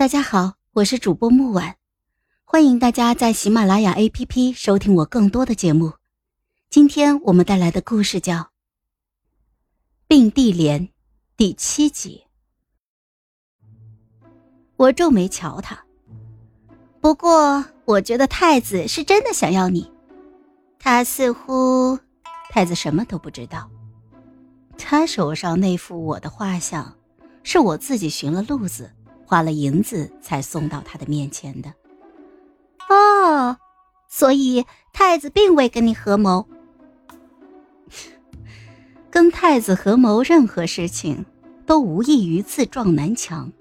[0.00, 1.74] 大家好，我是主播木婉，
[2.44, 5.92] 欢迎大家在喜马拉雅 APP 收听我更多的节目。
[6.70, 8.36] 今天我们带来的故事叫
[10.08, 10.88] 《并蒂莲》
[11.36, 12.24] 第七集。
[14.76, 15.84] 我皱眉瞧他，
[17.02, 19.92] 不过我觉得太子是真的想要你。
[20.78, 21.98] 他似乎，
[22.48, 23.70] 太子什么都不知道。
[24.78, 26.96] 他手上那幅我的画像，
[27.42, 28.90] 是我自己寻了路子。
[29.30, 31.72] 花了银子才送到他的面前的。
[32.88, 33.56] 哦，
[34.08, 36.48] 所以太子并未跟你合谋。
[39.08, 41.24] 跟太子合谋任何事情，
[41.64, 43.52] 都无异于自撞南墙。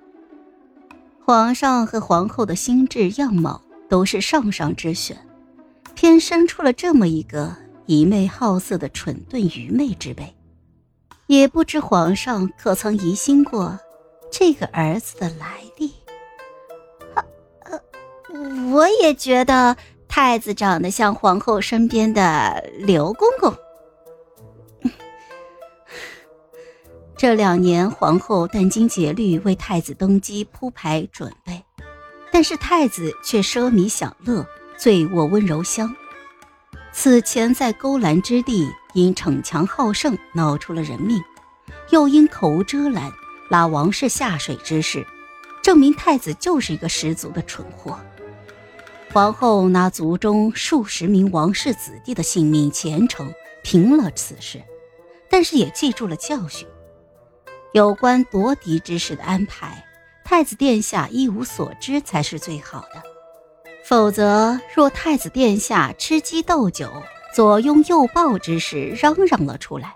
[1.24, 5.16] 皇上和皇后的心智样貌都是上上之选，
[5.94, 7.56] 偏生出了这么一个
[7.86, 10.36] 一媚好色的蠢钝愚昧之辈。
[11.28, 13.80] 也不知皇上可曾疑心过？
[14.32, 15.94] 这个儿子的来历，
[17.64, 17.80] 呃，
[18.72, 19.76] 我也觉得
[20.08, 23.54] 太子长得像皇后身边的刘公公。
[27.18, 31.64] 这两年，皇后殚精竭虑为太子登基铺排准备，
[32.32, 35.94] 但是太子却奢靡享乐，醉卧温柔乡。
[36.94, 41.22] 此前在勾栏之地因逞强好胜闹出了人命，
[41.90, 43.12] 又因口无遮拦。
[43.50, 45.06] 拉王室下水之事，
[45.62, 48.00] 证明太子就是一个十足的蠢货。
[49.12, 53.34] 皇后拿族中数十名王室子弟的性命虔诚
[53.64, 54.62] 平了此事，
[55.30, 56.68] 但是也记住了教训。
[57.74, 59.84] 有关夺嫡之事的安排，
[60.24, 63.02] 太子殿下一无所知才是最好的。
[63.84, 66.92] 否则，若太子殿下吃鸡斗酒、
[67.36, 69.96] 左拥右抱之事嚷嚷了出来，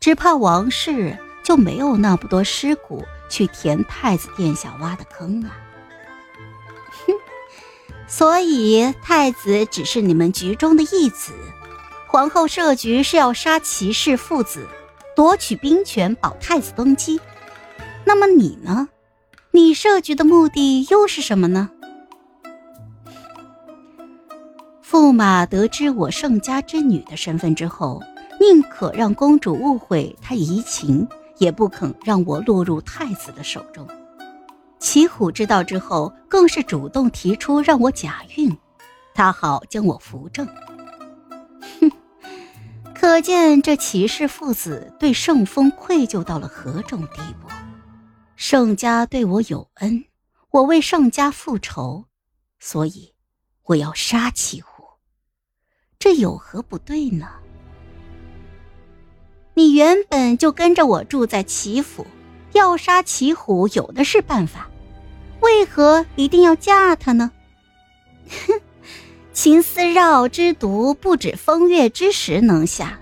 [0.00, 1.18] 只怕王室。
[1.44, 5.52] 就没有那么多尸骨去填太子殿下挖的坑啊！
[7.06, 7.12] 哼，
[8.08, 11.32] 所以太子只是你们局中的义子，
[12.08, 14.66] 皇后设局是要杀齐氏父子，
[15.14, 17.20] 夺取兵权，保太子登基。
[18.04, 18.88] 那么你呢？
[19.50, 21.70] 你设局的目的又是什么呢？
[24.90, 28.00] 驸马得知我盛家之女的身份之后，
[28.40, 31.06] 宁可让公主误会他移情。
[31.38, 33.86] 也不肯让我落入太子的手中。
[34.78, 38.56] 齐虎知道之后，更是主动提出让我假孕，
[39.14, 40.46] 他好将我扶正。
[41.80, 41.90] 哼，
[42.94, 47.48] 可见这齐氏父子对盛风愧疚到了何种地步。
[48.36, 50.04] 盛家对我有恩，
[50.50, 52.04] 我为盛家复仇，
[52.58, 53.14] 所以
[53.62, 54.84] 我要杀齐虎，
[55.98, 57.26] 这有何不对呢？
[59.54, 62.06] 你原本就跟着我住在齐府，
[62.52, 64.68] 要杀齐虎有的是办法，
[65.40, 67.30] 为何一定要嫁他呢？
[68.28, 68.60] 哼，
[69.32, 72.98] 秦思绕之毒不止风月之时能下，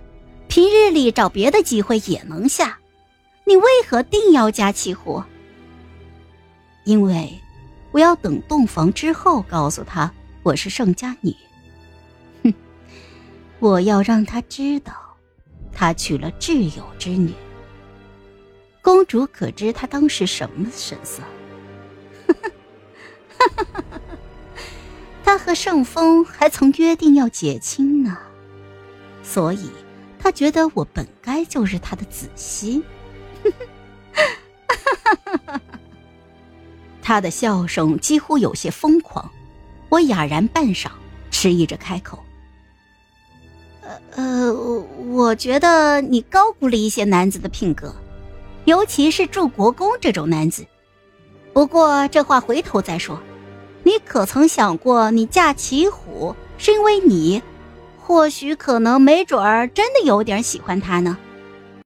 [0.47, 2.79] 平日里找别的机会也能下，
[3.45, 5.23] 你为何定要加齐虎？
[6.85, 7.33] 因为
[7.93, 10.13] 我要等洞房之后告诉他
[10.43, 11.35] 我是盛家女。
[12.43, 12.53] 哼，
[13.59, 15.12] 我要让他知道。
[15.83, 17.33] 他娶了挚友之女，
[18.81, 21.21] 公主可知他当时什么神色？
[25.25, 28.17] 他和盛风还曾约定要结亲呢，
[29.25, 29.73] 所以
[30.21, 32.85] 他觉得我本该就是他的子媳。
[37.03, 39.29] 他的笑声几乎有些疯狂，
[39.89, 40.93] 我哑然半晌，
[41.33, 42.25] 迟疑着开口。
[44.15, 44.53] 呃，
[45.11, 47.95] 我觉得你高估了一些男子的品格，
[48.65, 50.65] 尤其是祝国公这种男子。
[51.53, 53.19] 不过这话回头再说。
[53.85, 57.43] 你可曾想过，你嫁齐虎是因为你，
[58.01, 61.19] 或许可能没准儿真的有点喜欢他呢？